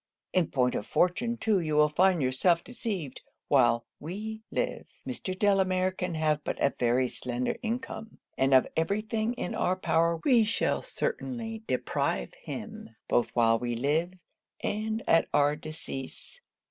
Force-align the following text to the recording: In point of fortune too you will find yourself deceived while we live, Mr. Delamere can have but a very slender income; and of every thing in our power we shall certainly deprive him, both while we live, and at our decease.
In 0.33 0.47
point 0.47 0.73
of 0.73 0.87
fortune 0.87 1.37
too 1.37 1.59
you 1.59 1.75
will 1.75 1.87
find 1.87 2.23
yourself 2.23 2.63
deceived 2.63 3.21
while 3.49 3.85
we 3.99 4.41
live, 4.49 4.87
Mr. 5.07 5.37
Delamere 5.37 5.91
can 5.91 6.15
have 6.15 6.43
but 6.43 6.57
a 6.59 6.73
very 6.79 7.07
slender 7.07 7.57
income; 7.61 8.17
and 8.35 8.51
of 8.51 8.65
every 8.75 9.01
thing 9.01 9.33
in 9.35 9.53
our 9.53 9.75
power 9.75 10.19
we 10.25 10.43
shall 10.43 10.81
certainly 10.81 11.61
deprive 11.67 12.33
him, 12.33 12.95
both 13.07 13.29
while 13.35 13.59
we 13.59 13.75
live, 13.75 14.13
and 14.63 15.03
at 15.07 15.27
our 15.35 15.55
decease. 15.55 16.41